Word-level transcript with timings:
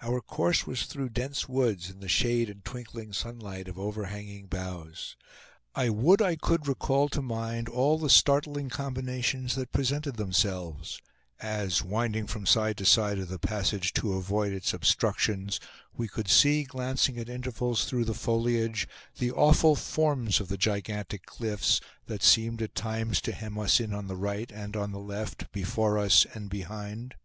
Our 0.00 0.22
course 0.22 0.66
was 0.66 0.86
through 0.86 1.10
dense 1.10 1.46
woods, 1.46 1.90
in 1.90 2.00
the 2.00 2.08
shade 2.08 2.48
and 2.48 2.64
twinkling 2.64 3.12
sunlight 3.12 3.68
of 3.68 3.78
overhanging 3.78 4.46
boughs. 4.46 5.14
I 5.74 5.90
would 5.90 6.22
I 6.22 6.36
could 6.36 6.66
recall 6.66 7.10
to 7.10 7.20
mind 7.20 7.68
all 7.68 7.98
the 7.98 8.08
startling 8.08 8.70
combinations 8.70 9.56
that 9.56 9.70
presented 9.70 10.16
themselves, 10.16 11.02
as 11.40 11.82
winding 11.82 12.26
from 12.28 12.46
side 12.46 12.78
to 12.78 12.86
side 12.86 13.18
of 13.18 13.28
the 13.28 13.38
passage, 13.38 13.92
to 13.92 14.14
avoid 14.14 14.54
its 14.54 14.72
obstructions, 14.72 15.60
we 15.92 16.08
could 16.08 16.28
see, 16.28 16.64
glancing 16.64 17.18
at 17.18 17.28
intervals 17.28 17.84
through 17.84 18.06
the 18.06 18.14
foliage, 18.14 18.88
the 19.18 19.30
awful 19.32 19.76
forms 19.76 20.40
of 20.40 20.48
the 20.48 20.56
gigantic 20.56 21.26
cliffs, 21.26 21.78
that 22.06 22.22
seemed 22.22 22.62
at 22.62 22.74
times 22.74 23.20
to 23.20 23.32
hem 23.32 23.58
us 23.58 23.80
in 23.80 23.92
on 23.92 24.06
the 24.06 24.16
right 24.16 24.50
and 24.50 24.78
on 24.78 24.92
the 24.92 24.98
left, 24.98 25.52
before 25.52 25.98
us 25.98 26.24
and 26.32 26.48
behind! 26.48 27.16